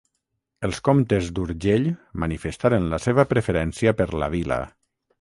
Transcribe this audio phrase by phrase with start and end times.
[0.67, 1.87] Els comtes d'Urgell
[2.25, 4.63] manifestaren la seva preferència per la vila.